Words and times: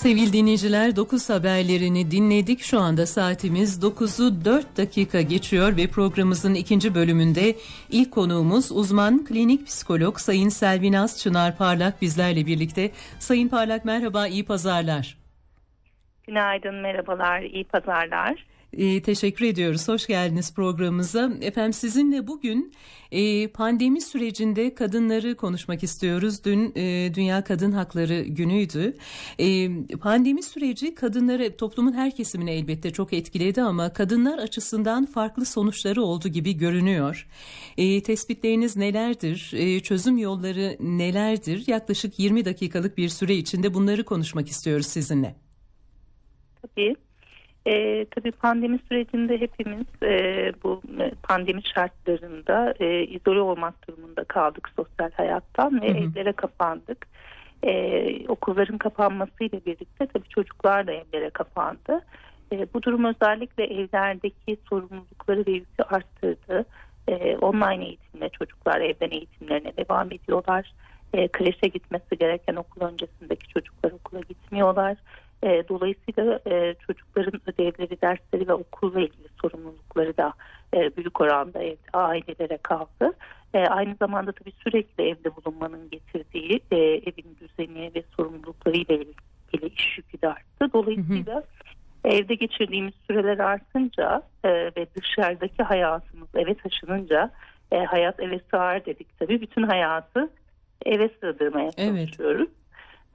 Sevgili 0.00 0.32
dinleyiciler 0.32 0.96
9 0.96 1.30
haberlerini 1.30 2.10
dinledik. 2.10 2.60
Şu 2.60 2.80
anda 2.80 3.06
saatimiz 3.06 3.82
9'u 3.82 4.44
4 4.44 4.76
dakika 4.76 5.20
geçiyor 5.20 5.76
ve 5.76 5.86
programımızın 5.86 6.54
ikinci 6.54 6.94
bölümünde 6.94 7.54
ilk 7.90 8.12
konuğumuz 8.12 8.72
uzman 8.72 9.24
klinik 9.24 9.66
psikolog 9.66 10.18
Sayın 10.18 10.48
Selvinaz 10.48 11.18
Çınar 11.18 11.56
Parlak 11.56 12.02
bizlerle 12.02 12.46
birlikte. 12.46 12.90
Sayın 13.18 13.48
Parlak 13.48 13.84
merhaba, 13.84 14.26
iyi 14.26 14.44
pazarlar. 14.44 15.18
Günaydın, 16.26 16.74
merhabalar, 16.74 17.40
iyi 17.40 17.64
pazarlar. 17.64 18.46
E, 18.72 19.02
teşekkür 19.02 19.44
ediyoruz. 19.44 19.88
Hoş 19.88 20.06
geldiniz 20.06 20.54
programımıza. 20.54 21.32
Efendim 21.40 21.72
sizinle 21.72 22.26
bugün 22.26 22.72
e, 23.12 23.48
pandemi 23.48 24.00
sürecinde 24.00 24.74
kadınları 24.74 25.36
konuşmak 25.36 25.82
istiyoruz. 25.82 26.44
Dün 26.44 26.72
e, 26.76 27.14
Dünya 27.14 27.44
Kadın 27.44 27.72
Hakları 27.72 28.20
Günü'ydü. 28.22 28.96
E, 29.38 29.68
pandemi 29.96 30.42
süreci 30.42 30.94
kadınları 30.94 31.56
toplumun 31.56 31.92
her 31.92 32.16
kesimini 32.16 32.50
elbette 32.50 32.90
çok 32.90 33.12
etkiledi 33.12 33.62
ama 33.62 33.92
kadınlar 33.92 34.38
açısından 34.38 35.06
farklı 35.06 35.44
sonuçları 35.44 36.02
oldu 36.02 36.28
gibi 36.28 36.56
görünüyor. 36.56 37.28
E, 37.76 38.02
tespitleriniz 38.02 38.76
nelerdir? 38.76 39.50
E, 39.54 39.80
çözüm 39.80 40.18
yolları 40.18 40.76
nelerdir? 40.80 41.64
Yaklaşık 41.66 42.18
20 42.18 42.44
dakikalık 42.44 42.98
bir 42.98 43.08
süre 43.08 43.34
içinde 43.34 43.74
bunları 43.74 44.04
konuşmak 44.04 44.48
istiyoruz 44.48 44.86
sizinle. 44.86 45.34
Tabii. 46.62 47.09
E, 47.66 48.04
tabii 48.04 48.30
pandemi 48.30 48.78
sürecinde 48.88 49.40
hepimiz 49.40 49.86
e, 50.02 50.52
bu 50.64 50.82
e, 51.00 51.10
pandemi 51.22 51.62
şartlarında 51.74 52.74
e, 52.80 53.02
izole 53.02 53.40
olmak 53.40 53.88
durumunda 53.88 54.24
kaldık 54.24 54.70
sosyal 54.76 55.10
hayattan 55.10 55.82
ve 55.82 55.88
hı 55.88 55.92
hı. 55.92 55.98
evlere 55.98 56.32
kapandık. 56.32 57.06
E, 57.62 58.26
okulların 58.28 58.78
kapanmasıyla 58.78 59.60
birlikte 59.66 60.06
tabii 60.06 60.28
çocuklar 60.28 60.86
da 60.86 60.92
evlere 60.92 61.30
kapandı. 61.30 62.04
E, 62.52 62.66
bu 62.74 62.82
durum 62.82 63.04
özellikle 63.04 63.64
evlerdeki 63.64 64.56
sorumlulukları 64.68 65.46
ve 65.46 65.50
yükü 65.50 65.82
arttırdı. 65.82 66.64
E, 67.08 67.36
online 67.36 67.84
eğitimle 67.84 68.28
çocuklar 68.28 68.80
evden 68.80 69.10
eğitimlerine 69.10 69.72
devam 69.76 70.12
ediyorlar. 70.12 70.72
E, 71.12 71.28
kreşe 71.28 71.68
gitmesi 71.68 72.18
gereken 72.18 72.56
okul 72.56 72.80
öncesindeki 72.80 73.48
çocuklar 73.48 73.92
okula 73.92 74.20
gitmiyorlar. 74.20 74.96
E, 75.42 75.68
dolayısıyla 75.68 76.40
e, 76.46 76.74
çocukların 76.86 77.40
ödevleri, 77.46 78.00
dersleri 78.00 78.48
ve 78.48 78.52
okulla 78.52 79.00
ilgili 79.00 79.28
sorumlulukları 79.42 80.16
da 80.16 80.32
e, 80.74 80.96
büyük 80.96 81.20
oranda 81.20 81.62
evde, 81.62 81.90
ailelere 81.92 82.58
kaldı. 82.62 83.12
E, 83.54 83.58
aynı 83.58 83.94
zamanda 83.94 84.32
tabii 84.32 84.52
sürekli 84.64 85.08
evde 85.08 85.36
bulunmanın 85.36 85.90
getirdiği 85.90 86.60
e, 86.70 86.76
evin 86.76 87.36
düzeni 87.40 87.90
ve 87.94 88.02
sorumluluklarıyla 88.16 88.94
ilgili 88.94 89.66
iş 89.74 89.98
yükü 89.98 90.22
de 90.22 90.28
arttı. 90.28 90.72
Dolayısıyla 90.72 91.34
hı 91.34 91.38
hı. 91.38 92.08
evde 92.14 92.34
geçirdiğimiz 92.34 92.94
süreler 93.06 93.38
artınca 93.38 94.22
e, 94.44 94.48
ve 94.50 94.86
dışarıdaki 94.94 95.62
hayatımız 95.62 96.28
eve 96.34 96.54
taşınınca 96.54 97.30
e, 97.72 97.78
hayat 97.78 98.20
eve 98.20 98.40
sığar 98.50 98.86
dedik 98.86 99.18
tabii. 99.18 99.40
Bütün 99.40 99.62
hayatı 99.62 100.30
eve 100.86 101.08
sığdırmaya 101.20 101.70
çalışıyoruz. 101.70 102.48
Evet. 102.48 102.59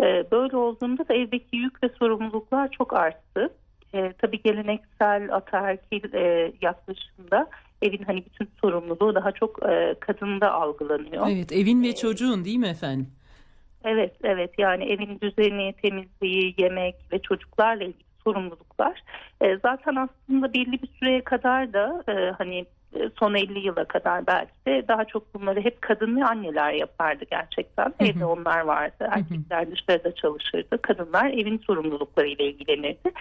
Ee, 0.04 0.26
böyle 0.32 0.58
olduğunda 0.58 1.08
da 1.08 1.14
evdeki 1.14 1.58
yük 1.58 1.84
ve 1.84 1.90
sorumluluklar 2.00 2.72
çok 2.72 2.94
arttı. 2.94 3.54
E, 3.94 4.14
tabii 4.18 4.42
geleneksel 4.42 5.36
ataerkil 5.36 6.14
e, 6.14 6.54
yaklaşımda 6.62 7.50
evin 7.82 8.04
hani 8.04 8.26
bütün 8.26 8.50
sorumluluğu 8.62 9.16
daha 9.16 9.32
çok 9.32 9.70
e, 9.70 9.96
kadında 10.00 10.52
algılanıyor. 10.52 11.28
Evet 11.30 11.52
evin 11.52 11.84
ve 11.84 11.88
ee, 11.88 11.96
çocuğun 11.96 12.46
değil 12.46 12.58
mi 12.58 12.68
efendim? 12.68 13.08
Evet 13.84 14.16
evet 14.24 14.52
yani 14.58 14.84
evin 14.84 15.20
düzeni, 15.22 15.74
temizliği, 15.82 16.56
yemek 16.58 16.96
ve 17.12 17.20
çocuklarla 17.20 17.84
ilgili 17.84 18.06
sorumluluklar. 18.24 19.04
E, 19.42 19.58
zaten 19.58 19.96
aslında 19.96 20.54
belli 20.54 20.82
bir 20.82 20.90
süreye 21.00 21.24
kadar 21.24 21.74
da 21.74 22.04
e, 22.08 22.32
hani 22.38 22.66
son 23.20 23.34
50 23.34 23.60
yıla 23.60 23.86
kadar 23.86 24.28
belki 24.28 24.52
de 24.68 24.88
daha 24.88 25.06
çok 25.06 25.34
bunları 25.34 25.62
hep 25.62 25.82
kadın 25.82 26.18
ve 26.18 26.26
anneler 26.26 26.74
yapardı 26.74 27.26
gerçekten. 27.32 27.86
Hı 27.86 28.04
hı. 28.04 28.08
Evde 28.08 28.26
onlar 28.26 28.60
vardı. 28.60 29.10
Erkekler 29.12 29.72
dışarıda 29.72 30.16
çalışırdı. 30.16 30.82
Kadınlar 30.82 31.30
evin 31.30 31.58
sorumluluklarıyla 31.58 32.46
ilgilenirdi. 32.46 33.12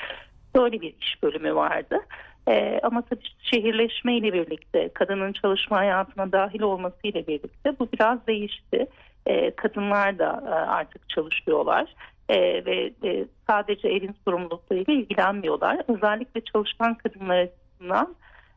Böyle 0.56 0.80
bir 0.80 0.94
iş 1.00 1.22
bölümü 1.22 1.54
vardı. 1.54 2.00
Ee, 2.48 2.80
ama 2.82 3.02
tabii 3.02 3.24
şehirleşmeyle 3.38 4.32
birlikte 4.32 4.88
kadının 4.88 5.32
çalışma 5.32 5.76
hayatına 5.76 6.32
dahil 6.32 6.62
olmasıyla 6.62 7.26
birlikte 7.26 7.78
bu 7.78 7.88
biraz 7.92 8.26
değişti. 8.26 8.86
Ee, 9.26 9.50
kadınlar 9.50 10.18
da 10.18 10.42
e, 10.46 10.50
artık 10.50 11.08
çalışıyorlar. 11.08 11.94
Ee, 12.28 12.64
ve 12.64 12.92
e, 13.04 13.24
sadece 13.46 13.88
evin 13.88 14.16
sorumluluklarıyla 14.24 14.94
ilgilenmiyorlar. 14.94 15.80
Özellikle 15.88 16.41
çalışan 16.41 16.94
kadınlar 16.94 17.38
açısından 17.38 18.14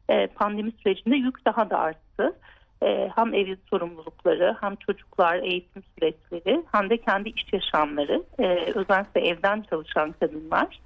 e, 0.09 0.27
pandemi 0.27 0.71
sürecinde 0.71 1.15
yük 1.15 1.45
daha 1.45 1.69
da 1.69 1.79
arttı. 1.79 2.35
E, 2.83 3.09
hem 3.15 3.33
evin 3.33 3.59
sorumlulukları 3.69 4.55
hem 4.61 4.75
çocuklar 4.75 5.35
eğitim 5.35 5.83
süreçleri 5.93 6.63
hem 6.71 6.89
de 6.89 6.97
kendi 6.97 7.29
iş 7.29 7.53
yaşamları 7.53 8.23
e, 8.39 8.43
özellikle 8.75 9.21
evden 9.21 9.61
çalışan 9.69 10.11
kadınlar 10.11 10.79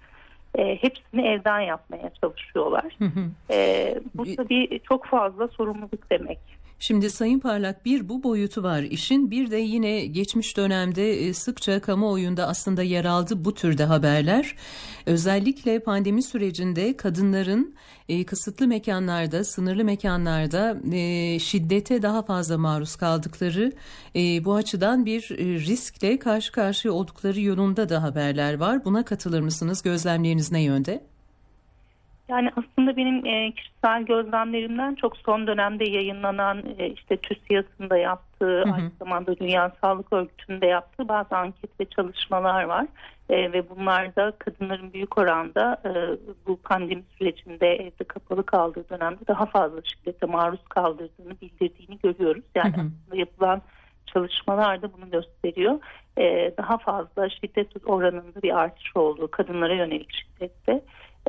e, 0.58 0.76
hepsini 0.76 1.28
evden 1.28 1.60
yapmaya 1.60 2.12
çalışıyorlar. 2.22 2.86
Hı 2.98 3.06
hı. 3.06 3.54
E, 3.54 3.96
bu 4.16 4.36
tabii 4.36 4.80
çok 4.90 5.06
fazla 5.06 5.48
sorumluluk 5.48 6.12
demek. 6.12 6.40
Şimdi 6.82 7.10
Sayın 7.10 7.40
Parlak 7.40 7.86
bir 7.86 8.10
bu 8.10 8.24
boyutu 8.24 8.64
var 8.64 8.82
işin 8.82 9.32
bir 9.32 9.52
de 9.52 9.58
yine 9.58 10.06
geçmiş 10.06 10.58
dönemde 10.58 11.20
e, 11.20 11.34
sıkça 11.34 11.82
kamuoyunda 11.82 12.48
aslında 12.48 12.84
yer 12.84 13.06
aldı 13.06 13.46
bu 13.46 13.54
türde 13.54 13.86
haberler. 13.86 14.56
Özellikle 15.06 15.80
pandemi 15.80 16.24
sürecinde 16.24 16.98
kadınların 16.98 17.76
e, 18.10 18.24
kısıtlı 18.24 18.68
mekanlarda, 18.68 19.44
sınırlı 19.44 19.84
mekanlarda 19.84 20.78
e, 20.92 21.40
şiddete 21.40 22.02
daha 22.02 22.22
fazla 22.22 22.58
maruz 22.58 22.96
kaldıkları 22.96 23.72
bu 24.46 24.56
açıdan 24.56 25.06
bir 25.06 25.22
riskle 25.40 26.20
karşı 26.20 26.52
karşıya 26.52 26.94
oldukları 26.94 27.42
yolunda 27.42 27.90
da 27.90 28.04
haberler 28.04 28.54
var. 28.54 28.86
Buna 28.86 29.06
katılır 29.06 29.42
mısınız? 29.42 29.82
Gözlemleriniz 29.82 30.52
ne 30.52 30.62
yönde? 30.62 31.11
Yani 32.32 32.52
aslında 32.56 32.98
benim 32.98 33.26
e, 33.26 33.52
kişisel 33.52 34.04
gözlemlerimden 34.04 34.96
çok 34.96 35.18
son 35.18 35.48
dönemde 35.48 35.90
yayınlanan 35.90 36.64
e, 36.78 36.88
işte 36.88 37.18
TÜSİAD'ın 37.18 37.90
da 37.90 37.98
yaptığı, 37.98 38.62
hı 38.62 38.70
hı. 38.70 38.74
aynı 38.74 38.92
zamanda 39.00 39.40
Dünya 39.40 39.72
Sağlık 39.82 40.14
Örgütü'nde 40.14 40.66
yaptığı 40.66 41.08
bazı 41.08 41.38
anket 41.38 41.80
ve 41.80 41.86
çalışmalar 41.86 42.64
var. 42.64 42.88
E, 43.30 43.52
ve 43.54 43.70
bunlarda 43.70 44.32
kadınların 44.40 44.94
büyük 44.94 45.18
oranda 45.18 45.82
e, 45.86 45.92
bu 46.48 46.58
pandemi 46.58 47.04
sürecinde 47.18 47.68
evde 47.68 48.04
kapalı 48.04 48.46
kaldığı 48.46 48.90
dönemde 48.90 49.28
daha 49.28 49.46
fazla 49.46 49.82
şiddete 49.84 50.26
maruz 50.26 50.64
kaldırdığını 50.70 51.42
bildirdiğini 51.42 52.00
görüyoruz. 52.04 52.44
Yani 52.56 52.78
hı 52.78 52.82
hı. 52.82 52.86
aslında 52.86 53.20
yapılan 53.20 53.62
çalışmalar 54.06 54.82
da 54.82 54.94
bunu 54.94 55.10
gösteriyor. 55.10 55.80
Daha 56.58 56.78
fazla 56.78 57.30
şiddet 57.30 57.68
oranında 57.86 58.42
bir 58.44 58.60
artış 58.60 58.96
olduğu 58.96 59.32
kadınlara 59.32 59.74
yönelik 59.74 60.14
şiddette 60.14 60.82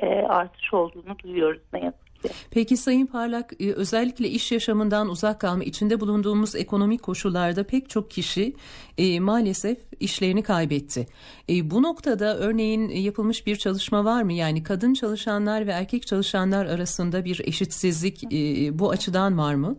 e, 0.03 0.07
artış 0.07 0.75
olduğunu 0.75 1.19
duyuyoruz 1.19 1.61
ne 1.73 1.85
yazık 1.85 2.23
ki. 2.23 2.29
Peki 2.51 2.77
Sayın 2.77 3.07
Parlak 3.07 3.53
e, 3.61 3.73
özellikle 3.73 4.29
iş 4.29 4.53
yaşamından 4.53 5.09
uzak 5.09 5.41
kalma 5.41 5.65
içinde 5.65 6.01
bulunduğumuz 6.01 6.57
ekonomik 6.57 7.03
koşullarda 7.03 7.65
pek 7.65 7.91
çok 7.91 8.11
kişi 8.11 8.57
e, 8.99 9.21
maalesef 9.21 9.79
işlerini 10.01 10.43
kaybetti. 10.43 11.07
E, 11.49 11.71
bu 11.71 11.83
noktada 11.83 12.39
örneğin 12.39 12.89
yapılmış 12.89 13.47
bir 13.47 13.57
çalışma 13.57 14.05
var 14.05 14.23
mı? 14.23 14.33
Yani 14.33 14.63
kadın 14.63 14.95
çalışanlar 14.95 15.67
ve 15.67 15.71
erkek 15.71 16.07
çalışanlar 16.07 16.67
arasında 16.67 17.25
bir 17.25 17.41
eşitsizlik 17.45 18.25
e, 18.25 18.79
bu 18.79 18.91
açıdan 18.91 19.39
var 19.39 19.55
mı? 19.55 19.77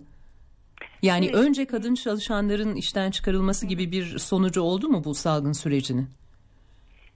Yani 1.01 1.29
önce 1.33 1.65
kadın 1.65 1.95
çalışanların 1.95 2.75
işten 2.75 3.11
çıkarılması 3.11 3.65
gibi 3.65 3.91
bir 3.91 4.19
sonucu 4.19 4.61
oldu 4.61 4.89
mu 4.89 5.03
bu 5.03 5.13
salgın 5.13 5.53
sürecinin? 5.53 6.09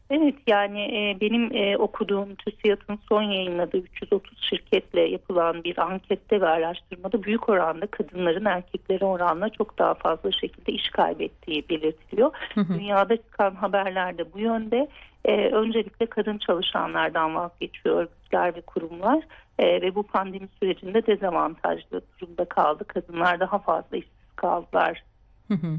Evet 0.10 0.36
yani 0.48 0.82
e, 0.82 1.18
benim 1.22 1.56
e, 1.56 1.78
okuduğum 1.78 2.36
TÜSİAD'ın 2.36 3.00
son 3.10 3.22
yayınladığı 3.22 3.78
330 3.78 4.42
şirketle 4.42 5.02
yapılan 5.02 5.64
bir 5.64 5.78
ankette 5.78 6.42
ve 6.42 6.48
araştırmada 6.48 7.24
büyük 7.24 7.50
oranda 7.50 7.88
kadınların 7.88 8.46
erkeklere 8.46 9.06
oranla 9.06 9.50
çok 9.50 9.80
daha 9.80 9.94
fazla 9.94 10.32
şekilde 10.32 10.72
iş 10.72 10.90
kaybettiği 10.90 11.70
belirtiliyor. 11.70 12.32
Hı 12.54 12.62
hı. 12.62 12.74
Dünyada 12.74 13.18
çıkan 13.18 13.56
haberlerde 13.56 14.34
bu 14.34 14.40
yönde 14.40 14.88
e, 15.26 15.50
öncelikle 15.50 16.06
kadın 16.06 16.38
çalışanlardan 16.38 17.36
vazgeçiyor 17.36 17.96
örgütler 17.96 18.56
ve 18.56 18.62
kurumlar 18.62 19.24
e, 19.60 19.82
ve 19.82 19.96
bu 19.96 20.04
pandemi 20.04 20.48
sürecinde 20.60 21.08
dezavantajlı 21.08 22.02
durumda 22.20 22.46
kaldı. 22.46 22.84
Kadınlar 22.88 23.40
daha 23.40 23.60
fazla 23.60 23.98
işsiz 23.98 24.32
kaldılar. 24.36 25.04
Hı 25.48 25.54
hı. 25.54 25.78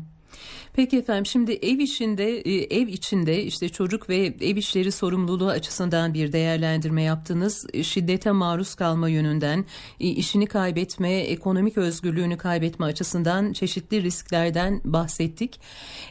Peki 0.79 0.99
efendim 0.99 1.27
şimdi 1.27 1.53
ev 1.53 1.79
içinde 1.79 2.39
e, 2.39 2.81
ev 2.81 2.89
içinde 2.89 3.43
işte 3.43 3.69
çocuk 3.69 4.09
ve 4.09 4.35
ev 4.41 4.57
işleri 4.57 4.93
sorumluluğu 4.93 5.49
açısından 5.49 6.15
bir 6.15 6.33
değerlendirme 6.33 7.03
yaptınız. 7.03 7.67
E, 7.73 7.83
şiddete 7.83 8.31
maruz 8.31 8.75
kalma 8.75 9.09
yönünden, 9.09 9.65
e, 10.01 10.09
işini 10.09 10.47
kaybetme, 10.47 11.13
ekonomik 11.13 11.79
özgürlüğünü 11.79 12.37
kaybetme 12.37 12.87
açısından 12.87 13.53
çeşitli 13.53 14.03
risklerden 14.03 14.81
bahsettik. 14.85 15.61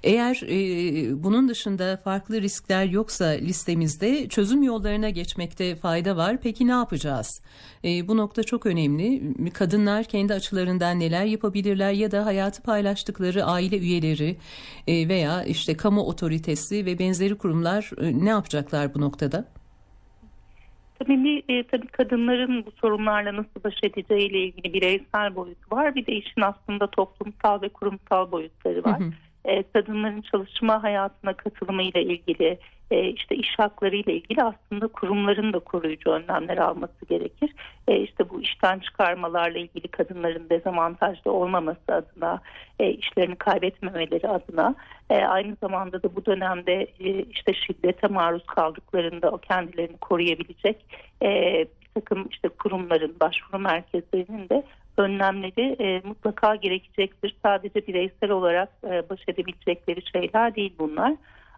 Eğer 0.03 0.41
bunun 1.23 1.49
dışında 1.49 1.97
farklı 2.03 2.41
riskler 2.41 2.85
yoksa 2.85 3.25
listemizde 3.25 4.29
çözüm 4.29 4.63
yollarına 4.63 5.09
geçmekte 5.09 5.75
fayda 5.75 6.17
var. 6.17 6.37
Peki 6.41 6.67
ne 6.67 6.71
yapacağız? 6.71 7.41
Bu 7.83 8.17
nokta 8.17 8.43
çok 8.43 8.65
önemli. 8.65 9.33
Kadınlar 9.53 10.03
kendi 10.03 10.33
açılarından 10.33 10.99
neler 10.99 11.25
yapabilirler 11.25 11.91
ya 11.91 12.11
da 12.11 12.25
hayatı 12.25 12.61
paylaştıkları 12.61 13.45
aile 13.45 13.77
üyeleri 13.77 14.06
e, 14.87 15.07
veya 15.07 15.43
işte 15.43 15.77
kamu 15.77 16.01
otoritesi 16.01 16.85
ve 16.85 16.99
benzeri 16.99 17.37
kurumlar 17.37 17.91
e, 18.01 18.25
ne 18.25 18.29
yapacaklar 18.29 18.93
bu 18.93 19.01
noktada? 19.01 19.45
Tabii, 20.99 21.43
e, 21.49 21.63
tabii 21.63 21.87
kadınların 21.87 22.65
bu 22.65 22.71
sorunlarla 22.71 23.35
nasıl 23.35 23.63
baş 23.63 23.75
edeceğiyle 23.83 24.39
ilgili 24.39 24.73
bireysel 24.73 25.35
boyutu 25.35 25.75
var. 25.75 25.95
Bir 25.95 26.05
de 26.05 26.11
işin 26.11 26.41
aslında 26.41 26.87
toplumsal 26.87 27.61
ve 27.61 27.69
kurumsal 27.69 28.31
boyutları 28.31 28.83
var. 28.83 28.99
Hı 28.99 29.03
hı. 29.03 29.11
E, 29.47 29.63
kadınların 29.63 30.21
çalışma 30.21 30.83
hayatına 30.83 31.33
katılımı 31.33 31.83
ile 31.83 32.03
ilgili 32.03 32.59
e, 32.91 33.09
işte 33.09 33.35
iş 33.35 33.59
hakları 33.59 33.95
ile 33.95 34.13
ilgili 34.13 34.43
aslında 34.43 34.87
kurumların 34.87 35.53
da 35.53 35.59
koruyucu 35.59 36.09
önlemler 36.09 36.57
alması 36.57 37.05
gerekir. 37.09 37.53
E, 37.87 37.99
işte 37.99 38.29
bu 38.29 38.41
işten 38.41 38.79
çıkarmalarla 38.79 39.57
ilgili 39.57 39.87
kadınların 39.87 40.49
dezavantajlı 40.49 41.31
olmaması 41.31 41.93
adına, 41.93 42.41
e, 42.79 42.89
işlerini 42.89 43.35
kaybetmemeleri 43.35 44.27
adına, 44.27 44.75
aynı 45.09 45.55
zamanda 45.61 46.03
da 46.03 46.15
bu 46.15 46.25
dönemde 46.25 46.87
işte 47.31 47.53
şiddete 47.53 48.07
maruz 48.07 48.45
kaldıklarında 48.45 49.31
o 49.31 49.37
kendilerini 49.37 49.97
koruyabilecek 49.97 50.85
bir 51.21 52.01
takım 52.01 52.27
işte 52.31 52.49
kurumların, 52.49 53.15
başvuru 53.19 53.59
merkezlerinin 53.59 54.49
de 54.49 54.63
önlemleri 54.97 55.75
e, 55.79 56.01
mutlaka 56.07 56.55
gerekecektir. 56.55 57.35
Sadece 57.43 57.87
bireysel 57.87 58.31
olarak 58.31 58.69
e, 58.83 59.09
baş 59.09 59.19
edebilecekleri 59.27 60.01
şeyler 60.11 60.55
değil 60.55 60.73
bunlar. 60.79 61.13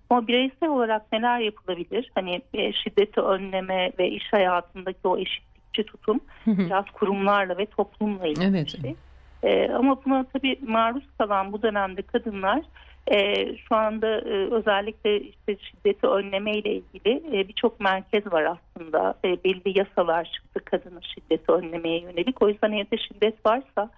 Ama 0.09 0.27
bireysel 0.27 0.69
olarak 0.69 1.11
neler 1.11 1.39
yapılabilir? 1.39 2.11
Hani 2.15 2.41
e, 2.53 2.73
şiddeti 2.73 3.21
önleme 3.21 3.91
ve 3.99 4.09
iş 4.09 4.33
hayatındaki 4.33 5.07
o 5.07 5.17
eşitlikçi 5.17 5.83
tutum 5.83 6.19
biraz 6.47 6.85
kurumlarla 6.85 7.57
ve 7.57 7.65
toplumla 7.65 8.27
ilgili 8.27 8.45
evet. 8.45 8.81
şey. 8.81 8.95
E, 9.43 9.71
ama 9.71 10.05
buna 10.05 10.25
tabii 10.33 10.59
maruz 10.67 11.03
kalan 11.17 11.53
bu 11.53 11.61
dönemde 11.61 12.01
kadınlar 12.01 12.61
e, 13.07 13.45
şu 13.57 13.75
anda 13.75 14.07
e, 14.07 14.33
özellikle 14.51 15.19
işte 15.19 15.57
şiddeti 15.57 16.07
önleme 16.07 16.57
ile 16.57 16.73
ilgili 16.73 17.39
e, 17.39 17.47
birçok 17.47 17.79
merkez 17.79 18.31
var 18.31 18.43
aslında. 18.43 19.13
E, 19.25 19.43
belli 19.43 19.79
yasalar 19.79 20.25
çıktı 20.25 20.65
kadının 20.65 21.01
şiddeti 21.01 21.51
önlemeye 21.51 21.99
yönelik. 21.99 22.41
O 22.41 22.49
yüzden 22.49 22.71
evde 22.71 22.97
şiddet 22.97 23.45
varsa 23.45 23.89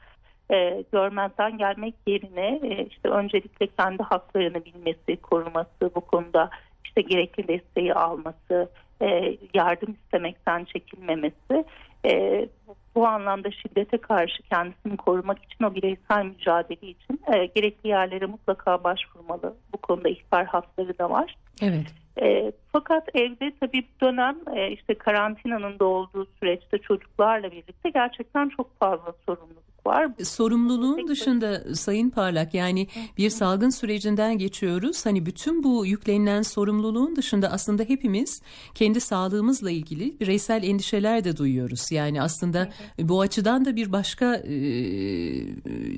e, 0.51 0.83
görmezden 0.91 1.57
gelmek 1.57 1.95
yerine 2.07 2.59
e, 2.63 2.85
işte 2.85 3.09
öncelikle 3.09 3.67
kendi 3.67 4.03
haklarını 4.03 4.65
bilmesi, 4.65 5.21
koruması, 5.21 5.95
bu 5.95 6.01
konuda 6.01 6.49
işte 6.85 7.01
gerekli 7.01 7.47
desteği 7.47 7.93
alması, 7.93 8.69
e, 9.01 9.37
yardım 9.53 9.95
istemekten 10.03 10.63
çekinmemesi 10.63 11.65
e, 12.05 12.47
bu 12.95 13.07
anlamda 13.07 13.51
şiddete 13.51 13.97
karşı 13.97 14.43
kendisini 14.43 14.97
korumak 14.97 15.43
için 15.43 15.65
o 15.65 15.75
bireysel 15.75 16.25
mücadele 16.25 16.87
için 16.87 17.21
e, 17.33 17.45
gerekli 17.45 17.89
yerlere 17.89 18.25
mutlaka 18.25 18.83
başvurmalı. 18.83 19.55
Bu 19.73 19.77
konuda 19.77 20.09
ihbar 20.09 20.45
hatları 20.45 20.99
da 20.99 21.09
var. 21.09 21.35
Evet. 21.61 21.93
E, 22.21 22.51
fakat 22.71 23.15
evde 23.15 23.51
tabii 23.59 23.87
dönem 24.01 24.37
e, 24.55 24.71
işte 24.71 24.93
karantinanın 24.93 25.79
da 25.79 25.85
olduğu 25.85 26.27
süreçte 26.39 26.77
çocuklarla 26.77 27.51
birlikte 27.51 27.89
gerçekten 27.89 28.49
çok 28.49 28.79
fazla 28.79 29.13
sorumluluk 29.25 29.70
var. 29.85 30.07
Sorumluluğun 30.23 31.07
dışında 31.07 31.75
Sayın 31.75 32.09
Parlak 32.09 32.53
yani 32.53 32.87
bir 33.17 33.29
salgın 33.29 33.69
sürecinden 33.69 34.37
geçiyoruz. 34.37 35.05
Hani 35.05 35.25
bütün 35.25 35.63
bu 35.63 35.85
yüklenilen 35.85 36.41
sorumluluğun 36.41 37.15
dışında 37.15 37.51
aslında 37.51 37.83
hepimiz 37.83 38.41
kendi 38.75 39.01
sağlığımızla 39.01 39.71
ilgili 39.71 40.19
bireysel 40.19 40.63
endişeler 40.63 41.23
de 41.23 41.37
duyuyoruz. 41.37 41.91
Yani 41.91 42.21
aslında 42.21 42.69
bu 42.99 43.21
açıdan 43.21 43.65
da 43.65 43.75
bir 43.75 43.91
başka 43.91 44.35
e, 44.35 44.51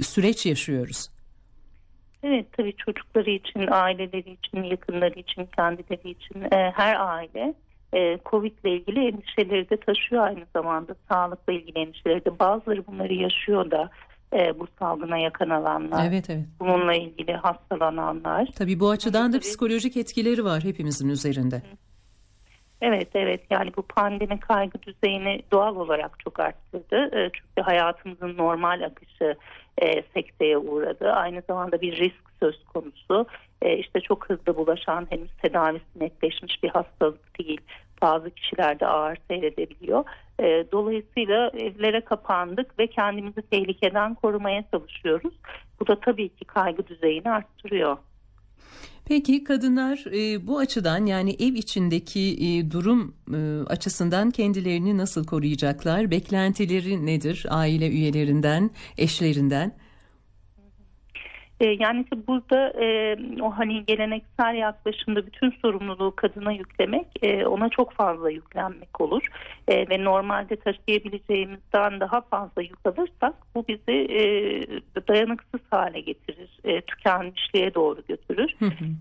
süreç 0.04 0.46
yaşıyoruz. 0.46 1.10
Evet 2.24 2.46
tabii 2.58 2.76
çocukları 2.76 3.30
için, 3.30 3.68
aileleri 3.72 4.38
için, 4.44 4.64
yakınları 4.64 5.20
için, 5.20 5.50
kendileri 5.56 6.10
için 6.10 6.42
e, 6.42 6.72
her 6.76 6.96
aile 7.00 7.54
e, 7.94 8.20
Covid 8.26 8.52
ile 8.64 8.76
ilgili 8.76 9.08
endişeleri 9.08 9.70
de 9.70 9.78
taşıyor 9.78 10.24
aynı 10.24 10.46
zamanda. 10.56 10.96
Sağlıkla 11.10 11.54
ilgili 11.54 11.80
endişeleri 11.80 12.26
de. 12.26 12.40
Bazıları 12.40 12.88
bunları 12.88 13.14
yaşıyor 13.14 13.72
da 13.72 13.90
e, 14.34 14.60
bu 14.60 14.68
salgına 14.80 15.18
yakalananlar. 15.18 16.06
Evet 16.10 16.30
evet. 16.30 16.46
Bununla 16.60 16.94
ilgili 16.94 17.34
hastalananlar. 17.34 18.48
Tabii 18.56 18.80
bu 18.80 18.90
açıdan 18.90 19.34
da 19.34 19.40
psikolojik 19.40 19.98
etkileri 19.98 20.46
var 20.46 20.64
hepimizin 20.64 21.10
üzerinde. 21.10 21.62
Evet 22.82 23.10
evet 23.14 23.42
yani 23.50 23.72
bu 23.78 23.82
pandemi 23.82 24.40
kaygı 24.40 24.82
düzeyini 24.82 25.42
doğal 25.52 25.76
olarak 25.76 26.20
çok 26.20 26.40
arttırdı. 26.40 27.18
E, 27.18 27.30
çünkü 27.34 27.62
hayatımızın 27.62 28.38
normal 28.38 28.82
akışı 28.82 29.36
e, 29.82 30.04
sekteye 30.14 30.58
uğradı. 30.58 31.12
Aynı 31.12 31.44
zamanda 31.48 31.82
bir 31.82 31.98
risk 31.98 32.24
söz 32.40 32.64
konusu. 32.66 33.26
E, 33.62 33.78
işte 33.78 34.02
çok 34.02 34.30
hızlı 34.30 34.58
bulaşan 34.58 35.08
henüz 35.10 35.32
tedavisi 35.42 36.00
netleşmiş 36.00 36.64
bir 36.64 36.70
hastalık 36.70 37.40
değil 37.40 37.62
bazı 38.04 38.30
kişilerde 38.30 38.88
ağır 38.88 39.18
seyredebiliyor. 39.28 40.04
E, 40.40 40.72
dolayısıyla 40.72 41.50
evlere 41.50 42.02
kapandık 42.02 42.80
ve 42.80 42.88
kendimizi 42.88 43.42
tehlikeden 43.42 44.16
korumaya 44.16 44.64
çalışıyoruz. 44.72 45.34
Bu 45.80 45.88
da 45.88 46.00
tabii 46.00 46.30
ki 46.30 46.46
kaygı 46.46 46.88
düzeyini 46.88 47.32
arttırıyor. 47.32 47.98
Peki 49.06 49.44
kadınlar 49.44 50.06
e, 50.14 50.48
bu 50.48 50.60
açıdan 50.60 51.06
yani 51.06 51.32
ev 51.40 51.54
içindeki 51.54 52.20
e, 52.20 52.72
durum 52.72 53.16
e, 53.34 53.40
açısından 53.68 54.32
kendilerini 54.32 54.98
nasıl 54.98 55.26
koruyacaklar? 55.26 56.12
Beklentileri 56.12 57.06
nedir 57.06 57.46
aile 57.50 57.90
üyelerinden, 57.90 58.70
eşlerinden? 58.98 59.76
E, 61.64 61.78
yani 61.80 62.04
işte 62.04 62.28
burada 62.28 62.74
e, 62.82 63.18
o 63.42 63.52
hani 63.52 63.86
geleneksel 63.86 64.56
yaklaşımda 64.56 65.26
bütün 65.26 65.52
sorumluluğu 65.62 66.16
kadına 66.16 66.52
yüklemek 66.52 67.08
e, 67.22 67.46
ona 67.46 67.70
çok 67.70 67.94
fazla 67.94 68.30
yüklenmek 68.30 69.02
olur. 69.02 69.28
E, 69.68 69.90
ve 69.90 70.04
normalde 70.04 70.56
taşıyabileceğimizden 70.56 72.00
daha 72.00 72.22
fazla 72.22 72.62
yük 72.62 72.86
alırsak 72.86 73.34
bu 73.56 73.66
bizi 73.68 73.92
e, 73.92 74.24
dayanıksız 75.08 75.62
hale 75.72 76.00
getirir. 76.00 76.50
E, 76.64 76.82
tükenmişliğe 76.82 77.74
doğru 77.74 78.00
götürür. 78.08 78.56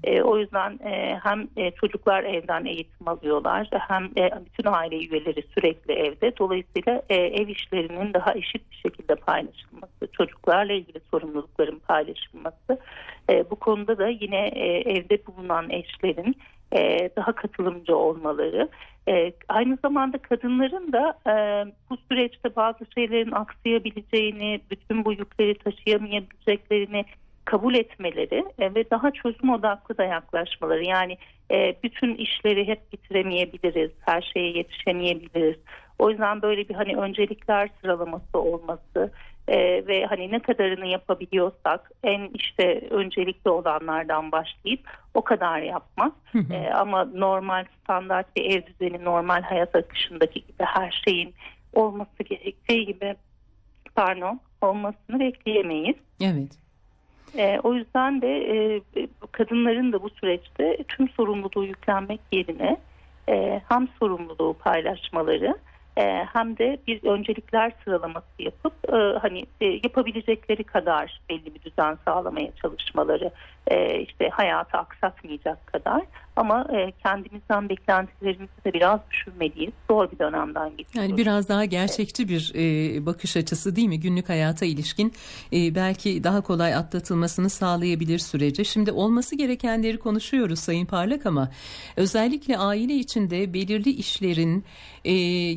E, 0.04 0.22
o 0.22 0.38
yüzden 0.38 0.78
e, 0.84 1.18
hem 1.22 1.48
e, 1.56 1.70
çocuklar 1.70 2.24
evden 2.24 2.64
eğitim 2.64 3.08
alıyorlar 3.08 3.68
hem 3.88 4.04
e, 4.04 4.30
bütün 4.46 4.72
aile 4.72 4.96
üyeleri 4.96 5.44
sürekli 5.54 5.92
evde. 5.92 6.32
Dolayısıyla 6.38 7.02
e, 7.08 7.14
ev 7.14 7.48
işlerinin 7.48 8.14
daha 8.14 8.34
eşit 8.34 8.70
bir 8.70 8.76
şekilde 8.76 9.14
paylaşılması, 9.14 10.12
çocuklarla 10.12 10.72
ilgili 10.72 11.00
sorumlulukların 11.10 11.78
paylaşılması 11.78 12.51
olması. 12.52 12.82
E, 13.30 13.50
bu 13.50 13.56
konuda 13.56 13.98
da 13.98 14.08
yine 14.08 14.48
e, 14.48 14.90
evde 14.90 15.26
bulunan 15.26 15.70
eşlerin 15.70 16.36
e, 16.72 17.10
daha 17.16 17.32
katılımcı 17.32 17.96
olmaları. 17.96 18.68
E, 19.08 19.32
aynı 19.48 19.78
zamanda 19.82 20.18
kadınların 20.18 20.92
da 20.92 21.18
e, 21.26 21.32
bu 21.90 21.96
süreçte 21.96 22.56
bazı 22.56 22.86
şeylerin 22.94 23.32
aksayabileceğini, 23.32 24.60
bütün 24.70 25.04
bu 25.04 25.12
yükleri 25.12 25.54
taşıyamayabileceklerini 25.54 27.04
kabul 27.44 27.74
etmeleri 27.74 28.44
e, 28.58 28.74
ve 28.74 28.90
daha 28.90 29.10
çözüm 29.10 29.50
odaklı 29.50 29.98
da 29.98 30.04
yaklaşmaları. 30.04 30.84
Yani 30.84 31.16
e, 31.50 31.74
bütün 31.82 32.14
işleri 32.14 32.68
hep 32.68 32.92
bitiremeyebiliriz, 32.92 33.90
her 34.00 34.30
şeye 34.34 34.50
yetişemeyebiliriz. 34.50 35.56
O 35.98 36.10
yüzden 36.10 36.42
böyle 36.42 36.68
bir 36.68 36.74
hani 36.74 36.96
öncelikler 36.96 37.68
sıralaması 37.80 38.38
olması, 38.38 39.12
e, 39.48 39.86
ve 39.86 40.06
hani 40.06 40.30
ne 40.32 40.38
kadarını 40.38 40.86
yapabiliyorsak 40.86 41.90
en 42.04 42.30
işte 42.34 42.88
öncelikli 42.90 43.48
olanlardan 43.48 44.32
başlayıp 44.32 44.80
o 45.14 45.22
kadar 45.22 45.58
yapmak 45.58 46.12
e, 46.50 46.70
ama 46.70 47.04
normal 47.04 47.64
standart 47.82 48.36
bir 48.36 48.44
ev 48.44 48.62
düzeni 48.66 49.04
normal 49.04 49.42
hayat 49.42 49.74
akışındaki 49.76 50.40
gibi 50.40 50.64
her 50.64 51.02
şeyin 51.04 51.34
olması 51.72 52.22
gerektiği 52.22 52.86
gibi 52.86 53.14
pardon 53.94 54.40
olmasını 54.60 55.20
bekleyemeyiz. 55.20 55.96
Evet. 56.20 56.58
E, 57.36 57.60
o 57.62 57.74
yüzden 57.74 58.22
de 58.22 58.28
e, 58.36 58.80
kadınların 59.32 59.92
da 59.92 60.02
bu 60.02 60.10
süreçte 60.10 60.76
tüm 60.88 61.08
sorumluluğu 61.08 61.64
yüklenmek 61.64 62.20
yerine 62.32 62.76
e, 63.28 63.60
hem 63.68 63.88
sorumluluğu 63.98 64.54
paylaşmaları 64.54 65.56
e, 65.96 66.26
hem 66.32 66.58
de 66.58 66.78
bir 66.86 67.04
öncelikler 67.04 67.72
sıralaması 67.84 68.26
yapıp 68.38 68.72
e, 68.92 69.18
hani 69.22 69.46
e, 69.60 69.66
yapabilecekleri 69.66 70.64
kadar 70.64 71.20
belli 71.28 71.54
bir 71.54 71.62
düzen 71.62 71.98
sağlamaya 72.04 72.48
çalışmaları 72.62 73.30
e, 73.66 74.00
işte 74.00 74.28
hayatı 74.28 74.78
aksatmayacak 74.78 75.66
kadar 75.66 76.02
ama 76.36 76.66
e, 76.72 76.92
kendimizden 77.02 77.68
beklentilerimizi 77.68 78.64
de 78.64 78.72
biraz 78.72 79.00
düşürmeliyiz. 79.10 79.72
Zor 79.90 80.10
bir 80.10 80.18
dönemden 80.18 80.70
geçiyoruz. 80.76 81.10
Yani 81.10 81.16
biraz 81.16 81.48
daha 81.48 81.64
gerçekçi 81.64 82.28
bir 82.28 82.52
e, 82.54 83.06
bakış 83.06 83.36
açısı 83.36 83.76
değil 83.76 83.88
mi? 83.88 84.00
Günlük 84.00 84.28
hayata 84.28 84.66
ilişkin 84.66 85.12
e, 85.52 85.74
belki 85.74 86.24
daha 86.24 86.40
kolay 86.40 86.74
atlatılmasını 86.74 87.50
sağlayabilir 87.50 88.18
sürece. 88.18 88.64
Şimdi 88.64 88.92
olması 88.92 89.36
gerekenleri 89.36 89.98
konuşuyoruz 89.98 90.58
Sayın 90.58 90.86
Parlak 90.86 91.26
ama 91.26 91.50
özellikle 91.96 92.58
aile 92.58 92.94
içinde 92.94 93.54
belirli 93.54 93.90
işlerin 93.90 94.64
e, 95.04 95.12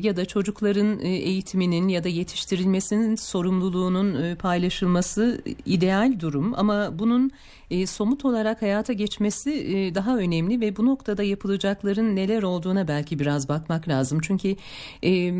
ya 0.06 0.16
da 0.16 0.24
çocukların 0.24 1.00
e, 1.00 1.08
eğitiminin 1.08 1.88
ya 1.88 2.04
da 2.04 2.08
yetiştirilmesinin 2.08 3.14
sorumluluğunun 3.14 4.22
e, 4.22 4.34
paylaşılması 4.34 5.42
ideal 5.66 6.20
durum 6.20 6.54
ama 6.56 6.98
bunun 6.98 7.30
e, 7.70 7.86
somut 7.86 8.24
olarak 8.24 8.62
hayata 8.62 8.92
geçmesi 8.92 9.50
e, 9.50 9.94
daha 9.94 10.16
önemli 10.16 10.60
ve 10.60 10.76
bu 10.76 10.86
noktada 10.86 11.22
yapılacakların 11.22 12.16
neler 12.16 12.42
olduğuna 12.42 12.88
belki 12.88 13.18
biraz 13.18 13.48
bakmak 13.48 13.88
lazım. 13.88 14.20
Çünkü 14.22 14.56
e, 15.02 15.32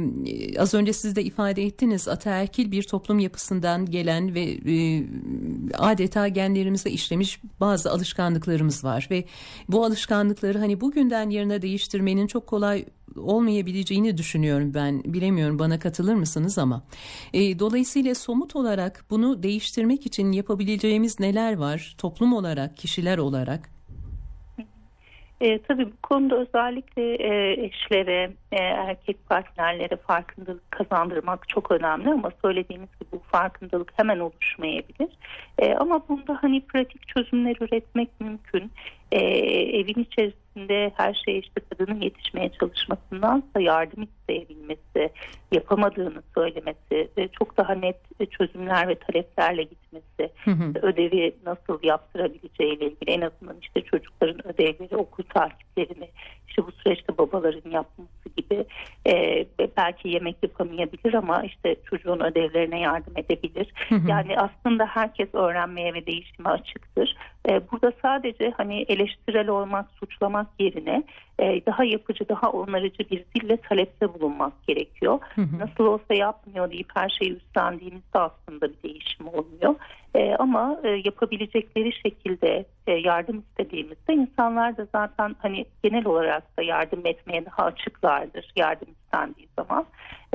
az 0.59 0.75
önce 0.75 0.93
siz 0.93 1.17
de 1.17 1.23
ifade 1.25 1.63
ettiniz 1.63 2.09
ataerkil 2.09 2.71
bir 2.71 2.83
toplum 2.83 3.19
yapısından 3.19 3.87
gelen 3.87 4.35
ve 4.35 4.43
e, 4.43 5.07
adeta 5.75 6.29
genlerimizde 6.29 6.91
işlemiş 6.91 7.41
bazı 7.61 7.91
alışkanlıklarımız 7.91 8.85
var 8.85 9.09
ve 9.11 9.25
bu 9.69 9.85
alışkanlıkları 9.85 10.59
hani 10.59 10.81
bugünden 10.81 11.31
yarına 11.31 11.63
değiştirmenin 11.63 12.27
çok 12.27 12.47
kolay 12.47 12.85
olmayabileceğini 13.17 14.19
düşünüyorum 14.19 14.75
ben. 14.75 15.03
Bilemiyorum 15.05 15.59
bana 15.59 15.79
katılır 15.79 16.15
mısınız 16.15 16.59
ama. 16.59 16.83
E, 17.33 17.59
dolayısıyla 17.59 18.15
somut 18.15 18.57
olarak 18.57 19.05
bunu 19.11 19.43
değiştirmek 19.43 20.07
için 20.07 20.33
yapabileceğimiz 20.33 21.21
neler 21.21 21.57
var 21.57 21.95
toplum 21.99 22.33
olarak, 22.33 22.77
kişiler 22.77 23.19
olarak? 23.19 23.77
E, 25.41 25.59
tabii 25.59 25.87
bu 25.87 25.97
konuda 26.03 26.37
özellikle 26.37 27.15
e, 27.15 27.53
eşlere, 27.67 28.31
e, 28.53 28.57
erkek 28.57 29.29
partnerlere 29.29 29.97
farkındalık 29.97 30.71
kazandırmak 30.71 31.49
çok 31.49 31.71
önemli 31.71 32.11
ama 32.11 32.31
söylediğimiz 32.43 32.89
gibi 33.01 33.09
bu 33.13 33.23
farkındalık 33.33 33.93
hemen 33.97 34.19
oluşmayabilir. 34.19 35.09
E, 35.59 35.75
ama 35.75 36.09
bunda 36.09 36.39
hani 36.41 36.61
pratik 36.61 37.09
çözümler 37.09 37.57
üretmek 37.61 38.21
mümkün. 38.21 38.73
E, 39.13 39.19
evin 39.81 40.03
içerisinde 40.03 40.46
her 40.97 41.15
şey 41.25 41.39
işte 41.39 41.61
kadının 41.71 42.01
yetişmeye 42.01 42.51
çalışmasındansa 42.61 43.61
yardım 43.61 44.03
isteyebilmesi, 44.03 45.11
yapamadığını 45.53 46.23
söylemesi, 46.35 47.09
çok 47.33 47.57
daha 47.57 47.75
net 47.75 47.97
çözümler 48.31 48.89
ve 48.89 48.95
taleplerle 48.95 49.63
gitmesi, 49.63 50.33
hı 50.45 50.51
hı. 50.51 50.73
ödevi 50.83 51.35
nasıl 51.47 51.79
yaptırabileceğiyle 51.83 52.85
ilgili 52.85 53.11
en 53.11 53.21
azından 53.21 53.57
işte 53.63 53.81
çocukların 53.81 54.49
ödevleri, 54.49 54.97
okul 54.97 55.25
takiplerini, 55.25 56.09
işte 56.49 56.67
bu 56.67 56.73
süreçte 56.73 57.19
babaların 57.19 57.71
yapması 57.71 58.29
gibi 58.37 58.65
e, 59.07 59.47
belki 59.77 60.09
yemek 60.09 60.37
yapamayabilir 60.43 61.15
ama 61.15 61.43
işte 61.43 61.77
çocuğun 61.91 62.21
ödevlerine 62.21 62.81
yardım 62.81 63.13
edebilir. 63.17 63.73
Hı 63.89 63.95
hı. 63.95 64.11
Yani 64.11 64.39
aslında 64.39 64.87
herkes 64.87 65.29
öğrenmeye 65.35 65.95
ve 65.95 66.07
değişime 66.07 66.49
açıktır. 66.49 67.17
E, 67.49 67.71
burada 67.73 67.93
sadece 68.03 68.53
hani 68.57 68.83
eleştirel 68.89 69.49
olmak, 69.49 69.91
suçlamak 69.91 70.47
yerine 70.59 71.03
e, 71.39 71.67
daha 71.67 71.85
yapıcı, 71.85 72.29
daha 72.29 72.51
onarıcı 72.51 73.11
bir 73.11 73.25
dille 73.35 73.57
talepte 73.57 74.15
bulunmak 74.15 74.67
gerekiyor. 74.67 75.19
Hı 75.35 75.41
hı. 75.41 75.59
Nasıl 75.59 75.85
olsa 75.85 76.15
yapmıyor 76.15 76.71
deyip 76.71 76.89
her 76.95 77.09
şeyi 77.09 77.37
üstlendiğimizde 77.37 78.19
aslında 78.19 78.69
bir 78.69 78.83
değişim 78.83 79.27
olmuyor. 79.29 79.75
E, 80.15 80.35
ama 80.35 80.81
yapabilecekleri 81.05 81.93
şekilde 81.93 82.65
yardım 82.87 83.39
istediğimizde 83.39 84.15
insanlar 84.15 84.77
da 84.77 84.87
zaten 84.93 85.37
hani 85.39 85.67
genel 85.83 86.07
olarak 86.07 86.59
da 86.59 86.63
yardım 86.63 87.07
etmeye 87.07 87.47
daha 87.47 87.65
açıklardır 87.65 88.53
yardım 88.57 88.89
istendiği 88.89 89.49
zaman. 89.59 89.87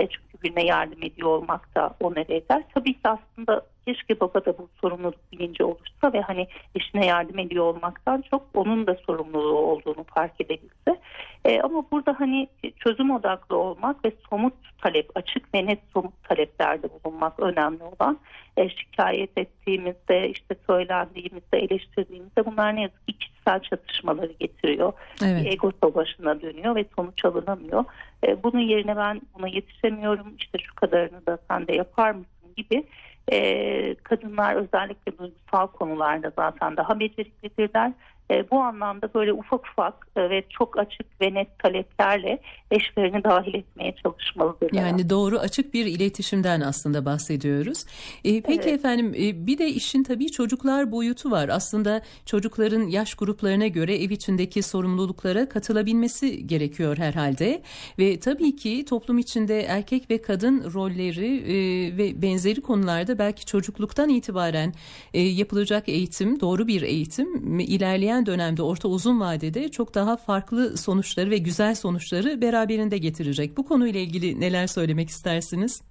E, 0.01 0.07
çünkü 0.07 0.43
birine 0.43 0.65
yardım 0.65 1.03
ediyor 1.03 1.29
olmak 1.29 1.75
da 1.75 1.95
onları 1.99 2.33
eder. 2.33 2.63
Tabii 2.73 2.93
ki 2.93 2.99
aslında 3.03 3.65
keşke 3.85 4.19
baba 4.19 4.45
da 4.45 4.57
bu 4.57 4.69
sorumluluk 4.81 5.31
bilinci 5.31 5.63
olursa 5.63 6.13
ve 6.13 6.21
hani 6.21 6.47
eşine 6.75 7.05
yardım 7.05 7.39
ediyor 7.39 7.63
olmaktan 7.63 8.23
çok 8.31 8.43
onun 8.53 8.87
da 8.87 8.95
sorumluluğu 8.95 9.57
olduğunu 9.57 10.03
fark 10.03 10.41
edebilse. 10.41 10.99
E, 11.45 11.61
ama 11.61 11.85
burada 11.91 12.15
hani 12.19 12.47
çözüm 12.77 13.11
odaklı 13.11 13.57
olmak 13.57 14.05
ve 14.05 14.11
somut 14.29 14.53
talep, 14.81 15.09
açık 15.15 15.53
ve 15.53 15.65
net 15.65 15.79
somut 15.93 16.23
taleplerde 16.23 16.87
bulunmak 17.03 17.39
önemli 17.39 17.83
olan. 17.83 18.19
E, 18.57 18.69
şikayet 18.69 19.37
ettiğimizde, 19.37 20.29
işte 20.29 20.55
söylendiğimizde, 20.67 21.59
eleştirdiğimizde 21.59 22.45
bunlar 22.45 22.75
ne 22.75 22.81
yazık 22.81 23.07
ki 23.07 23.17
kişisel 23.17 23.59
çatışmaları 23.59 24.31
getiriyor. 24.39 24.93
Evet. 25.23 25.53
Ego 25.53 25.71
savaşına 25.83 26.41
dönüyor 26.41 26.75
ve 26.75 26.85
sonuç 26.95 27.25
alınamıyor. 27.25 27.85
E, 28.27 28.43
bunun 28.43 28.59
yerine 28.59 28.97
ben 28.97 29.21
buna 29.37 29.47
yetişemiyorum, 29.47 30.35
işte 30.39 30.57
şu 30.57 30.75
kadarını 30.75 31.25
da 31.25 31.37
sen 31.49 31.67
de 31.67 31.75
yapar 31.75 32.11
mısın 32.11 32.55
gibi 32.57 32.83
e, 33.31 33.95
kadınlar 33.95 34.55
özellikle 34.55 35.17
duygusal 35.17 35.67
konularda 35.67 36.31
zaten 36.35 36.77
daha 36.77 36.99
beceriklidirler. 36.99 37.91
E, 38.31 38.51
bu 38.51 38.59
anlamda 38.59 39.09
böyle 39.13 39.33
ufak 39.33 39.67
ufak 39.71 40.07
e, 40.15 40.29
ve 40.29 40.43
çok 40.49 40.79
açık 40.79 41.21
ve 41.21 41.33
net 41.33 41.59
taleplerle 41.59 42.39
eşlerini 42.71 43.23
dahil 43.23 43.53
etmeye 43.53 43.95
çalışmalıdır. 44.03 44.69
Yani 44.73 45.09
doğru 45.09 45.39
açık 45.39 45.73
bir 45.73 45.85
iletişimden 45.85 46.61
aslında 46.61 47.05
bahsediyoruz. 47.05 47.85
E, 48.23 48.41
peki 48.41 48.69
evet. 48.69 48.79
efendim 48.79 49.13
e, 49.13 49.47
bir 49.47 49.57
de 49.57 49.67
işin 49.67 50.03
tabii 50.03 50.31
çocuklar 50.31 50.91
boyutu 50.91 51.31
var. 51.31 51.49
Aslında 51.49 52.01
çocukların 52.25 52.81
yaş 52.81 53.15
gruplarına 53.15 53.67
göre 53.67 53.95
ev 53.95 54.09
içindeki 54.09 54.63
sorumluluklara 54.63 55.49
katılabilmesi 55.49 56.47
gerekiyor 56.47 56.97
herhalde. 56.97 57.61
Ve 57.99 58.19
tabii 58.19 58.55
ki 58.55 58.85
toplum 58.85 59.17
içinde 59.17 59.61
erkek 59.61 60.09
ve 60.09 60.21
kadın 60.21 60.73
rolleri 60.73 61.37
e, 61.37 61.97
ve 61.97 62.21
benzeri 62.21 62.61
konularda 62.61 63.19
belki 63.19 63.45
çocukluktan 63.45 64.09
itibaren 64.09 64.73
e, 65.13 65.21
yapılacak 65.21 65.89
eğitim, 65.89 66.39
doğru 66.39 66.67
bir 66.67 66.81
eğitim 66.81 67.59
ilerleyen 67.59 68.20
ilerleyen 68.21 68.25
dönemde 68.25 68.63
orta 68.63 68.87
uzun 68.87 69.19
vadede 69.19 69.71
çok 69.71 69.95
daha 69.95 70.17
farklı 70.17 70.77
sonuçları 70.77 71.29
ve 71.29 71.37
güzel 71.37 71.75
sonuçları 71.75 72.41
beraberinde 72.41 72.97
getirecek. 72.97 73.57
Bu 73.57 73.65
konuyla 73.65 73.99
ilgili 73.99 74.39
neler 74.39 74.67
söylemek 74.67 75.09
istersiniz? 75.09 75.81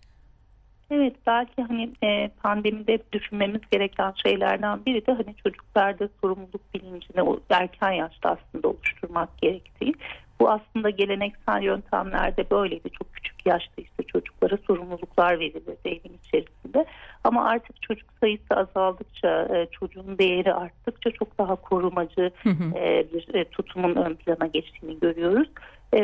Evet 0.90 1.14
belki 1.26 1.62
hani 1.62 1.90
e, 2.02 2.28
pandemide 2.42 2.98
düşünmemiz 3.12 3.60
gereken 3.70 4.12
şeylerden 4.22 4.84
biri 4.86 5.06
de 5.06 5.12
hani 5.12 5.34
çocuklarda 5.44 6.08
sorumluluk 6.20 6.74
bilincini 6.74 7.22
o 7.22 7.40
erken 7.50 7.92
yaşta 7.92 8.30
aslında 8.30 8.68
oluşturmak 8.68 9.38
gerektiği. 9.38 9.94
Bu 10.40 10.50
aslında 10.50 10.90
geleneksel 10.90 11.62
yöntemlerde 11.62 12.50
böyleydi. 12.50 12.90
Çok 12.90 13.12
küçük 13.12 13.29
yaşta 13.46 13.82
işte 13.82 14.02
çocuklara 14.02 14.58
sorumluluklar 14.66 15.40
verilirdi 15.40 15.76
evin 15.84 16.18
içerisinde. 16.24 16.86
Ama 17.24 17.44
artık 17.44 17.82
çocuk 17.82 18.08
sayısı 18.20 18.54
azaldıkça, 18.54 19.48
e, 19.54 19.66
çocuğun 19.66 20.18
değeri 20.18 20.54
arttıkça 20.54 21.10
çok 21.10 21.38
daha 21.38 21.56
korumacı 21.56 22.30
e, 22.74 23.06
bir 23.14 23.34
e, 23.34 23.44
tutumun 23.44 23.96
ön 23.96 24.14
plana 24.14 24.46
geçtiğini 24.46 25.00
görüyoruz. 25.00 25.48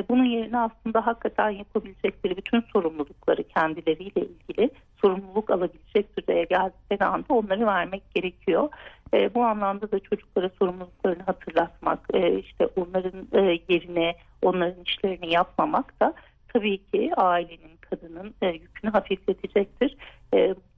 Bunun 0.09 0.25
yerine 0.25 0.59
aslında 0.59 1.07
hakikaten 1.07 1.51
yapabilecekleri 1.51 2.37
bütün 2.37 2.61
sorumlulukları 2.73 3.43
kendileriyle 3.43 4.21
ilgili 4.21 4.71
sorumluluk 5.01 5.51
alabilecek 5.51 6.17
düzeye 6.17 6.45
geldikleri 6.45 7.05
anda 7.05 7.35
onları 7.35 7.67
vermek 7.67 8.15
gerekiyor. 8.15 8.69
bu 9.35 9.45
anlamda 9.45 9.91
da 9.93 9.99
çocuklara 9.99 10.51
sorumluluklarını 10.59 11.23
hatırlatmak, 11.23 12.01
işte 12.39 12.67
onların 12.77 13.29
yerine 13.69 14.15
onların 14.43 14.83
işlerini 14.87 15.33
yapmamak 15.35 16.01
da 16.01 16.15
tabii 16.57 16.79
ki 16.79 17.11
ailenin, 17.17 17.77
kadının 17.91 18.35
yükünü 18.43 18.91
hafifletecektir. 18.91 19.97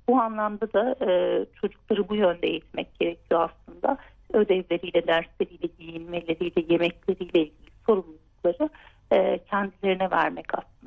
Bu 0.08 0.20
anlamda 0.20 0.72
da 0.72 0.96
e, 1.10 1.44
çocukları 1.60 2.08
bu 2.08 2.14
yönde 2.14 2.46
eğitmek 2.46 2.98
gerekiyor 3.00 3.50
aslında. 3.50 3.98
Ödevleriyle, 4.32 5.06
dersleriyle, 5.06 5.68
giyinmeleriyle, 5.78 6.64
yemekleriyle 6.68 7.40
ilgili 7.40 7.52
sorumlulukları 7.86 8.68
e, 9.12 9.38
kendilerine 9.50 10.10
vermek 10.10 10.46
aslında. 10.54 10.77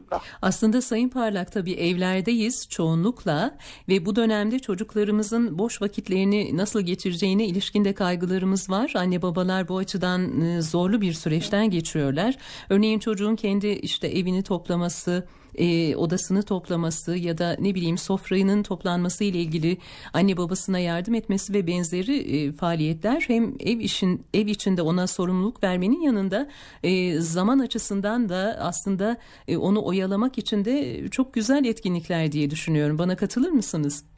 Aslında 0.42 0.82
Sayın 0.82 1.10
Parlak 1.10 1.52
tabii 1.52 1.74
evlerdeyiz 1.74 2.70
çoğunlukla 2.70 3.58
ve 3.90 4.06
bu 4.06 4.16
dönemde 4.16 4.60
çocuklarımızın 4.60 5.60
boş 5.60 5.82
vakitlerini 5.82 6.58
nasıl 6.58 6.82
geçireceğine 6.82 7.46
ilişkinde 7.46 7.94
kaygılarımız 7.94 8.70
var. 8.70 8.94
Anne 8.96 9.22
babalar 9.22 9.68
bu 9.68 9.78
açıdan 9.78 10.42
e, 10.42 10.62
zorlu 10.62 11.02
bir 11.02 11.14
süreçten 11.14 11.70
geçiyorlar. 11.70 12.36
Örneğin 12.70 13.00
çocuğun 13.00 13.36
kendi 13.36 13.68
işte 13.68 14.08
evini 14.08 14.44
toplaması, 14.44 15.28
e, 15.56 15.96
odasını 15.96 16.44
toplaması 16.44 17.16
ya 17.16 17.38
da 17.38 17.56
ne 17.60 17.76
bileyim 17.76 17.98
sofrayının 17.98 18.64
toplanması 18.64 19.24
ile 19.24 19.40
ilgili 19.40 19.78
anne 20.14 20.38
babasına 20.38 20.80
yardım 20.80 21.14
etmesi 21.14 21.54
ve 21.54 21.68
benzeri 21.68 22.18
e, 22.18 22.52
faaliyetler 22.52 23.24
hem 23.28 23.56
ev 23.60 23.80
işin 23.80 24.26
ev 24.34 24.48
içinde 24.48 24.82
ona 24.82 25.08
sorumluluk 25.08 25.64
vermenin 25.64 26.02
yanında 26.02 26.48
e, 26.84 27.20
zaman 27.20 27.60
açısından 27.60 28.30
da 28.30 28.58
aslında 28.62 29.18
e, 29.48 29.58
onu 29.58 29.86
oyalamak 29.86 30.38
için 30.38 30.66
de 30.66 31.08
çok 31.10 31.34
güzel 31.34 31.66
etkinlikler 31.66 32.32
diye 32.32 32.50
düşünüyorum. 32.50 33.00
Bana 33.00 33.16
katılır 33.16 33.50
mısınız? 33.50 34.11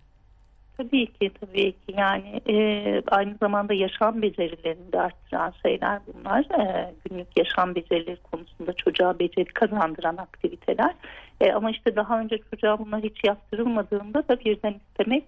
Tabii 0.77 1.05
ki 1.05 1.31
tabii 1.41 1.71
ki 1.71 1.93
yani 1.97 2.41
e, 2.49 3.01
aynı 3.07 3.35
zamanda 3.39 3.73
yaşam 3.73 4.21
becerilerini 4.21 4.91
de 4.91 5.01
arttıran 5.01 5.53
şeyler 5.63 5.99
bunlar. 6.07 6.45
E, 6.59 6.93
günlük 7.09 7.27
yaşam 7.37 7.75
becerileri 7.75 8.17
konusunda 8.31 8.73
çocuğa 8.73 9.19
beceri 9.19 9.45
kazandıran 9.45 10.17
aktiviteler. 10.17 10.93
E, 11.41 11.51
ama 11.51 11.71
işte 11.71 11.95
daha 11.95 12.19
önce 12.19 12.37
çocuğa 12.51 12.79
bunlar 12.79 13.01
hiç 13.01 13.23
yaptırılmadığında 13.25 14.27
da 14.27 14.39
birden 14.39 14.73
istemek 14.73 15.23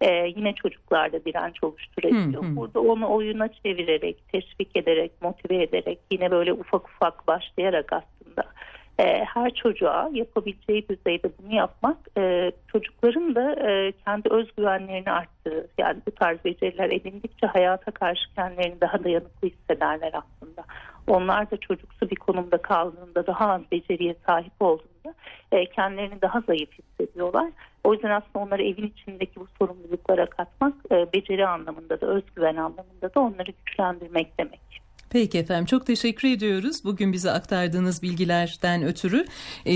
e, 0.00 0.32
yine 0.36 0.54
çocuklarda 0.54 1.24
direnç 1.24 1.64
oluşturabiliyor. 1.64 2.42
Hmm, 2.42 2.56
Burada 2.56 2.80
onu 2.80 3.10
oyuna 3.10 3.48
çevirerek, 3.48 4.28
teşvik 4.32 4.76
ederek, 4.76 5.12
motive 5.22 5.62
ederek 5.62 5.98
yine 6.10 6.30
böyle 6.30 6.52
ufak 6.52 6.88
ufak 6.88 7.26
başlayarak 7.26 7.92
aslında 7.92 8.44
e, 9.00 9.24
her 9.24 9.50
çocuğa 9.50 10.10
yapabileceği 10.12 10.88
düzeyde 10.88 11.30
bunu 11.38 11.54
yapmak 11.54 11.96
e, 12.18 12.52
çocukların 12.72 13.34
da 13.34 13.70
e, 13.70 13.92
kendi 14.04 14.28
özgüvenlerini 14.28 15.10
arttığı 15.10 15.68
yani 15.78 15.98
bu 16.06 16.10
tarz 16.10 16.44
beceriler 16.44 16.90
edindikçe 16.90 17.46
hayata 17.46 17.90
karşı 17.90 18.34
kendilerini 18.34 18.80
daha 18.80 19.04
dayanıklı 19.04 19.48
hissederler 19.48 20.12
aslında. 20.14 20.64
Onlar 21.06 21.50
da 21.50 21.56
çocuksu 21.56 22.10
bir 22.10 22.16
konumda 22.16 22.58
kaldığında 22.58 23.26
daha 23.26 23.52
az 23.52 23.60
beceriye 23.72 24.14
sahip 24.26 24.52
olduğunda 24.60 25.14
e, 25.52 25.66
kendilerini 25.66 26.22
daha 26.22 26.40
zayıf 26.40 26.70
hissediyorlar. 26.72 27.50
O 27.84 27.92
yüzden 27.92 28.10
aslında 28.10 28.38
onları 28.38 28.62
evin 28.62 28.86
içindeki 28.86 29.40
bu 29.40 29.46
sorumluluklara 29.58 30.26
katmak 30.26 30.74
e, 30.92 31.12
beceri 31.12 31.46
anlamında 31.46 32.00
da 32.00 32.06
özgüven 32.06 32.56
anlamında 32.56 33.14
da 33.14 33.20
onları 33.20 33.50
güçlendirmek 33.50 34.38
demek. 34.38 34.80
Peki 35.10 35.38
efendim 35.38 35.64
çok 35.64 35.86
teşekkür 35.86 36.28
ediyoruz. 36.28 36.84
Bugün 36.84 37.12
bize 37.12 37.30
aktardığınız 37.30 38.02
bilgilerden 38.02 38.82
ötürü 38.82 39.24
e, 39.66 39.72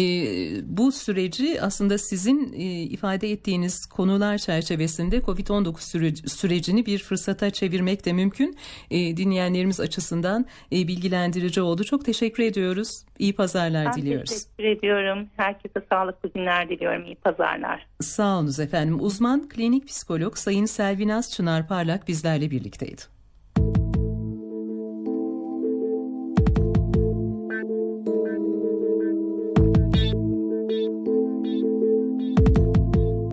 bu 0.77 0.93
süreci 0.93 1.63
aslında 1.63 1.99
sizin 1.99 2.53
e, 2.53 2.83
ifade 2.83 3.31
ettiğiniz 3.31 3.87
konular 3.87 4.39
çerçevesinde 4.39 5.19
COVID-19 5.19 5.81
süreci, 5.81 6.29
sürecini 6.29 6.87
bir 6.87 6.99
fırsata 6.99 7.51
çevirmek 7.51 8.05
de 8.05 8.13
mümkün. 8.13 8.57
E, 8.91 9.17
dinleyenlerimiz 9.17 9.81
açısından 9.81 10.47
e, 10.73 10.89
bilgilendirici 10.89 11.61
oldu. 11.61 11.85
Çok 11.85 12.05
teşekkür 12.05 12.43
ediyoruz. 12.43 13.05
İyi 13.19 13.35
pazarlar 13.35 13.87
ben 13.87 13.93
diliyoruz. 13.93 14.31
Teşekkür 14.31 14.79
ediyorum. 14.79 15.29
Herkese 15.37 15.81
sağlıklı 15.93 16.33
günler 16.35 16.69
diliyorum. 16.69 17.05
İyi 17.05 17.17
pazarlar. 17.17 17.87
Sağ 18.01 18.39
olunuz 18.39 18.61
efendim. 18.61 19.01
Uzman 19.01 19.49
klinik 19.49 19.89
psikolog 19.89 20.37
Sayın 20.37 20.67
Selvinaz 20.67 21.33
Çınar 21.33 21.69
Parlak 21.69 22.09
bizlerle 22.09 22.51
birlikteydi. 22.51 23.14